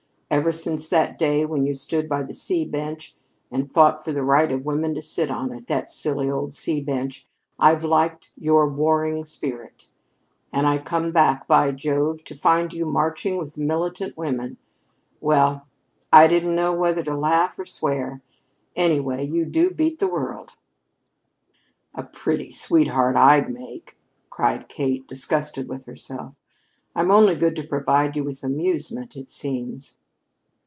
Ever 0.33 0.53
since 0.53 0.87
that 0.87 1.19
day 1.19 1.45
when 1.45 1.65
you 1.65 1.75
stood 1.75 2.05
up 2.05 2.09
by 2.09 2.23
the 2.23 2.33
C 2.33 2.63
Bench 2.63 3.17
and 3.51 3.69
fought 3.69 4.01
for 4.01 4.13
the 4.13 4.23
right 4.23 4.49
of 4.49 4.63
women 4.63 4.95
to 4.95 5.01
sit 5.01 5.29
on 5.29 5.51
it, 5.51 5.67
that 5.67 5.89
silly 5.89 6.29
old 6.31 6.53
C 6.53 6.79
Bench, 6.79 7.27
I've 7.59 7.83
liked 7.83 8.31
your 8.37 8.65
warring 8.65 9.25
spirit. 9.25 9.87
And 10.53 10.65
I 10.65 10.77
come 10.77 11.11
back, 11.11 11.49
by 11.49 11.73
Jove, 11.73 12.23
to 12.23 12.33
find 12.33 12.71
you 12.71 12.85
marching 12.85 13.35
with 13.37 13.55
the 13.55 13.65
militant 13.65 14.15
women! 14.15 14.55
Well, 15.19 15.67
I 16.13 16.29
didn't 16.29 16.55
know 16.55 16.73
whether 16.73 17.03
to 17.03 17.13
laugh 17.17 17.59
or 17.59 17.65
swear! 17.65 18.21
Anyway, 18.73 19.27
you 19.27 19.43
do 19.45 19.69
beat 19.69 19.99
the 19.99 20.07
world." 20.07 20.53
"A 21.93 22.03
pretty 22.03 22.53
sweetheart 22.53 23.17
I'd 23.17 23.49
make," 23.51 23.97
cried 24.29 24.69
Kate, 24.69 25.05
disgusted 25.09 25.67
with 25.67 25.83
herself. 25.83 26.37
"I'm 26.95 27.11
only 27.11 27.35
good 27.35 27.57
to 27.57 27.67
provide 27.67 28.15
you 28.15 28.23
with 28.23 28.43
amusement, 28.45 29.17
it 29.17 29.29
seems." 29.29 29.97